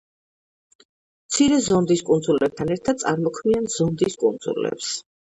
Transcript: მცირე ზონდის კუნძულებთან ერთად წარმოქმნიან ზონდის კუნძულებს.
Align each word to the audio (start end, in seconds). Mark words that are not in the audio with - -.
მცირე 1.25 1.59
ზონდის 1.65 2.01
კუნძულებთან 2.07 2.71
ერთად 2.77 3.03
წარმოქმნიან 3.05 3.69
ზონდის 3.75 4.17
კუნძულებს. 4.25 4.91